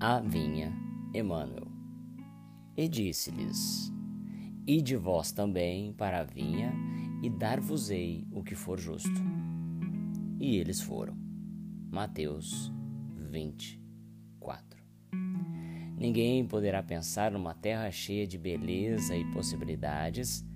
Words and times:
a 0.00 0.20
vinha 0.20 0.72
Emmanuel. 1.12 1.66
E 2.76 2.86
disse-lhes: 2.88 3.92
Ide 4.64 4.94
vós 4.94 5.32
também 5.32 5.92
para 5.92 6.20
a 6.20 6.24
vinha 6.24 6.72
e 7.20 7.28
dar-vos-ei 7.28 8.24
o 8.30 8.44
que 8.44 8.54
for 8.54 8.78
justo. 8.78 9.20
E 10.38 10.56
eles 10.56 10.80
foram. 10.80 11.16
Mateus 11.90 12.72
24. 13.16 14.80
Ninguém 15.96 16.46
poderá 16.46 16.80
pensar 16.80 17.32
numa 17.32 17.54
terra 17.54 17.90
cheia 17.90 18.24
de 18.24 18.38
beleza 18.38 19.16
e 19.16 19.24
possibilidades, 19.32 20.46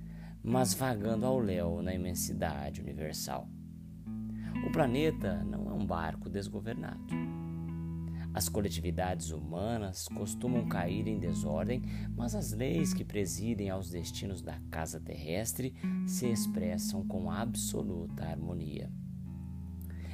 mas 0.41 0.73
vagando 0.73 1.27
ao 1.27 1.41
léu 1.41 1.83
na 1.83 1.93
imensidade 1.93 2.81
universal. 2.81 3.49
O 4.65 4.71
planeta 4.71 5.43
não 5.43 5.69
é 5.69 5.73
um 5.73 5.85
barco 5.85 6.31
desgovernado. 6.31 7.42
As 8.35 8.49
coletividades 8.49 9.31
humanas 9.31 10.09
costumam 10.09 10.67
cair 10.67 11.07
em 11.07 11.19
desordem, 11.19 11.83
mas 12.17 12.35
as 12.35 12.53
leis 12.53 12.95
que 12.95 13.05
presidem 13.05 13.69
aos 13.69 13.91
destinos 13.91 14.41
da 14.41 14.59
casa 14.71 14.99
terrestre 14.99 15.75
se 16.07 16.27
expressam 16.27 17.07
com 17.07 17.31
absoluta 17.31 18.25
harmonia. 18.25 18.91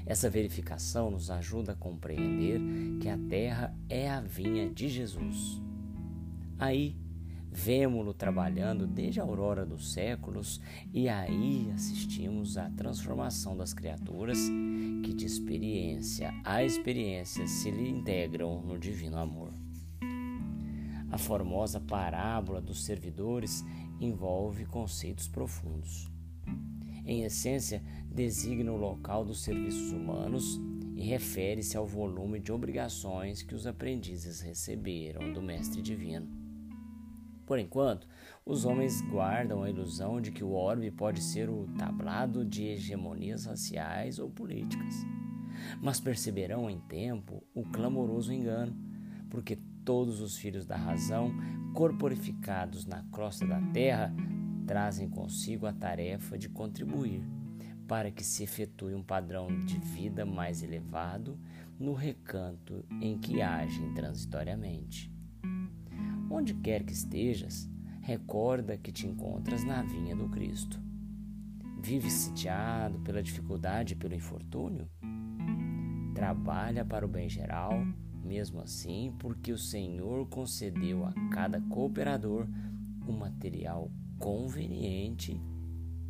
Essa 0.04 0.30
verificação 0.30 1.10
nos 1.10 1.30
ajuda 1.30 1.72
a 1.72 1.76
compreender 1.76 2.60
que 2.98 3.08
a 3.08 3.18
terra 3.28 3.76
é 3.88 4.10
a 4.10 4.20
vinha 4.20 4.68
de 4.68 4.88
Jesus. 4.88 5.62
Aí, 6.58 6.96
vemo-lo 7.50 8.12
trabalhando 8.12 8.86
desde 8.86 9.20
a 9.20 9.22
aurora 9.22 9.64
dos 9.64 9.92
séculos 9.92 10.60
e 10.92 11.08
aí 11.08 11.70
assistimos 11.74 12.56
à 12.56 12.70
transformação 12.70 13.56
das 13.56 13.72
criaturas 13.72 14.38
que 15.04 15.12
de 15.12 15.24
experiência 15.24 16.32
a 16.44 16.62
experiência 16.62 17.46
se 17.46 17.70
lhe 17.70 17.88
integram 17.88 18.62
no 18.62 18.78
divino 18.78 19.18
amor. 19.18 19.52
A 21.10 21.16
formosa 21.16 21.80
parábola 21.80 22.60
dos 22.60 22.84
servidores 22.84 23.64
envolve 24.00 24.66
conceitos 24.66 25.26
profundos 25.26 26.10
em 27.08 27.22
essência, 27.22 27.82
designa 28.04 28.70
o 28.70 28.76
local 28.76 29.24
dos 29.24 29.40
serviços 29.42 29.92
humanos 29.92 30.60
e 30.94 31.00
refere-se 31.00 31.74
ao 31.74 31.86
volume 31.86 32.38
de 32.38 32.52
obrigações 32.52 33.42
que 33.42 33.54
os 33.54 33.66
aprendizes 33.66 34.42
receberam 34.42 35.32
do 35.32 35.40
Mestre 35.40 35.80
Divino. 35.80 36.47
Por 37.48 37.58
enquanto, 37.58 38.06
os 38.44 38.66
homens 38.66 39.00
guardam 39.00 39.62
a 39.62 39.70
ilusão 39.70 40.20
de 40.20 40.30
que 40.30 40.44
o 40.44 40.52
orbe 40.52 40.90
pode 40.90 41.22
ser 41.22 41.48
o 41.48 41.66
tablado 41.78 42.44
de 42.44 42.62
hegemonias 42.62 43.46
raciais 43.46 44.18
ou 44.18 44.28
políticas. 44.28 44.94
Mas 45.80 45.98
perceberão 45.98 46.68
em 46.68 46.78
tempo 46.78 47.42
o 47.54 47.62
clamoroso 47.62 48.34
engano, 48.34 48.76
porque 49.30 49.56
todos 49.82 50.20
os 50.20 50.36
filhos 50.36 50.66
da 50.66 50.76
razão, 50.76 51.32
corporificados 51.72 52.84
na 52.84 53.02
crosta 53.04 53.46
da 53.46 53.62
terra, 53.72 54.14
trazem 54.66 55.08
consigo 55.08 55.64
a 55.64 55.72
tarefa 55.72 56.36
de 56.36 56.50
contribuir 56.50 57.22
para 57.86 58.10
que 58.10 58.22
se 58.22 58.42
efetue 58.42 58.94
um 58.94 59.02
padrão 59.02 59.48
de 59.64 59.78
vida 59.78 60.26
mais 60.26 60.62
elevado 60.62 61.40
no 61.80 61.94
recanto 61.94 62.84
em 63.00 63.16
que 63.18 63.40
agem 63.40 63.94
transitoriamente. 63.94 65.17
Onde 66.38 66.54
quer 66.54 66.84
que 66.84 66.92
estejas, 66.92 67.68
recorda 68.00 68.78
que 68.78 68.92
te 68.92 69.08
encontras 69.08 69.64
na 69.64 69.82
vinha 69.82 70.14
do 70.14 70.28
Cristo. 70.28 70.80
Vive 71.82 72.08
sitiado 72.08 73.00
pela 73.00 73.20
dificuldade 73.20 73.94
e 73.94 73.96
pelo 73.96 74.14
infortúnio? 74.14 74.88
Trabalha 76.14 76.84
para 76.84 77.04
o 77.04 77.08
bem 77.08 77.28
geral, 77.28 77.84
mesmo 78.22 78.60
assim, 78.60 79.12
porque 79.18 79.50
o 79.50 79.58
Senhor 79.58 80.28
concedeu 80.28 81.04
a 81.04 81.12
cada 81.32 81.60
cooperador 81.62 82.46
um 83.08 83.18
material 83.18 83.90
conveniente 84.16 85.42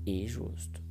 e 0.04 0.26
justo. 0.26 0.82